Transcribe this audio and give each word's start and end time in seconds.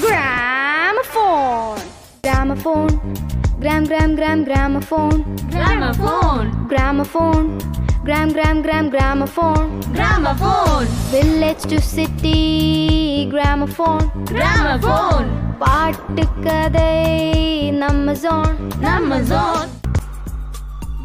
Gramophone. 0.00 1.80
Gramophone. 2.22 2.94
Gram 3.60 3.84
gram 3.84 4.14
gram 4.14 4.44
gramophone. 4.44 5.20
Gramophone. 5.50 6.48
Gramophone. 6.68 7.46
Gram 8.04 8.32
gram 8.32 8.62
gram 8.62 8.90
gramophone. 8.90 9.68
Gramophone. 9.92 10.86
Village 11.10 11.62
to 11.72 11.78
city 11.94 12.42
gramophone. 13.30 14.04
Gramophone. 14.26 15.28
பாட்டு 15.58 16.24
கதை 16.44 16.90
நம்ம 17.74 18.14
zone 18.24 18.54
நம்ம 18.78 19.20
zone. 19.32 19.68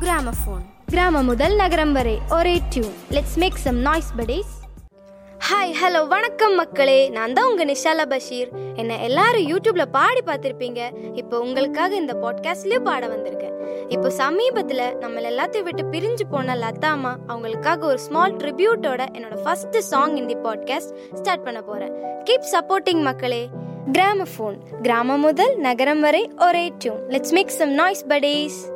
gramophone 0.02 0.63
கிராமம் 0.88 1.25
முதல் 1.25 1.55
நகரம் 1.55 1.93
வரை 1.93 2.16
ஒரே 2.29 2.61
tune 2.70 2.95
let's 3.09 3.36
make 3.36 3.57
some 3.57 3.79
noise 3.79 4.09
buddies 4.18 4.54
hi 5.52 5.74
hello 5.82 6.08
வணக்கம் 6.08 6.56
மக்களே. 6.56 7.10
நான் 7.10 7.34
தான் 7.34 7.50
உங்கள் 7.50 7.66
நிஷாலா 7.66 8.06
பஷீர். 8.10 8.50
என்னை 8.76 9.04
எல்லாரும் 9.04 9.48
யூடியூப்ல 9.48 9.86
பாடி 9.92 10.20
பார்த்துருப்பீங்க. 10.26 10.82
இப்போ 11.14 11.40
உங்களுக்காக 11.40 11.96
இந்த 11.96 12.14
பாட்காஸ்ட்லேயும் 12.14 12.84
பாட 12.84 13.08
வந்திருக்கேன். 13.08 13.54
இப்போ 13.88 14.09
சமீபத்தில் 14.09 14.98
நம்ம 14.98 15.20
எல்லாத்தையும் 15.20 15.64
விட்டு 15.64 15.84
பிரிஞ்சு 15.84 16.22
போன 16.32 16.56
லதாமா 16.56 17.16
அவங்களுக்காக 17.28 17.80
ஒரு 17.80 18.00
ஸ்மால் 18.00 18.36
ட்ரிபியூட்டோட 18.36 19.06
என்னோட 19.14 19.42
ஃபர்ஸ்ட் 19.44 19.78
சாங் 19.78 20.16
இந்த 20.16 20.36
பாட்காஸ்ட் 20.44 21.14
ஸ்டார்ட் 21.14 21.44
பண்ண 21.44 21.62
போகிறேன் 21.62 21.94
கீப் 22.30 22.48
சப்போர்ட்டிங் 22.52 23.02
மக்களே. 23.02 23.48
கிராம 23.92 24.23
ஃபோன் 24.38 24.58
கிராமம் 24.81 25.20
முதல் 25.20 25.58
நகரம் 25.58 26.00
வரை 26.00 26.31
ஒரே 26.38 26.72
tune 26.78 27.08
let's 27.08 27.31
make 27.31 27.48
some 27.48 27.70
noise 27.70 28.06
buddies 28.06 28.70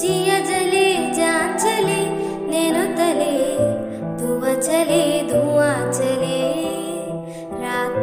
जिया 0.00 0.38
जले 0.48 0.86
जान 1.18 1.56
चले 1.58 2.00
नैनो 2.50 2.84
तले 2.98 3.32
धुआं 4.20 4.54
चले 4.66 5.02
धुआं 5.30 5.32
चले 5.32 5.47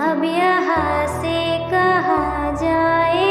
अब 0.00 0.22
यहाँ 0.24 1.06
से 1.20 1.40
कहा 1.70 2.50
जाए? 2.62 3.29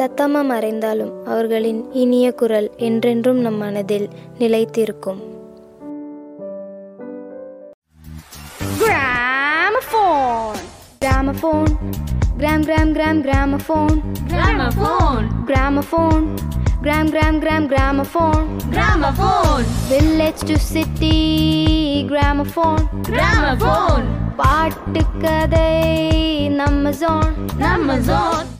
லத்தம்மா 0.00 0.44
மறைந்தாலும் 0.44 1.24
அவர்களின் 1.24 1.92
இனிய 1.92 2.32
குரல் 2.32 2.70
என்றென்றும் 2.76 3.40
நம் 3.40 3.56
மனதில் 3.56 4.08
நிலைத்திருக்கும். 4.38 5.20
Gramophone. 11.00 11.70
Gram 12.38 12.62
gram 12.62 12.92
gram 12.92 13.22
gramophone. 13.22 13.96
Gramophone. 14.28 15.26
Gramophone. 15.46 16.24
Gram 16.82 17.06
gram 17.10 17.38
gram 17.38 17.66
gramophone. 17.66 18.46
Gramophone. 18.70 19.64
Village 19.88 20.40
to 20.40 20.58
city 20.58 21.18
gramophone. 22.08 22.84
Gramophone. 23.02 24.06
பாட்டு 24.36 25.02
கதை 25.18 25.68
நம்ம 26.48 26.90
ஜோன் 26.90 27.34
நம்ம 27.56 27.98
zone. 27.98 28.59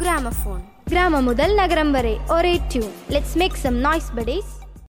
கிராமபோன் 0.00 0.64
கிராமம் 0.84 1.24
முதல் 1.24 1.54
நகரம் 1.54 1.90
வரை 1.90 2.12
ஒரே 2.28 2.52
tune 2.68 2.94
let's 3.08 3.36
make 3.36 3.56
some 3.56 3.78
noise 3.78 4.10
buddies 4.14 4.52